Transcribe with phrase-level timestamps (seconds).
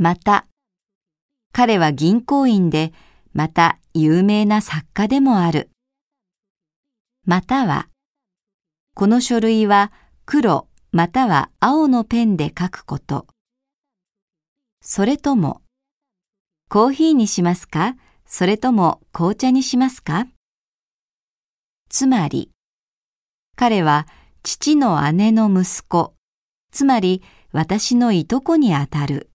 [0.00, 0.46] また、
[1.52, 2.92] 彼は銀行員で、
[3.32, 5.70] また有名な作家でもある。
[7.26, 7.88] または、
[8.94, 9.90] この書類は
[10.24, 13.26] 黒または青のペンで書くこと。
[14.80, 15.62] それとも、
[16.68, 17.96] コーヒーにしますか？
[18.24, 20.28] それとも紅茶にしますか？
[21.88, 22.52] つまり、
[23.56, 24.06] 彼は
[24.44, 26.14] 父の姉の息子、
[26.70, 29.27] つまり私のいとこにあたる。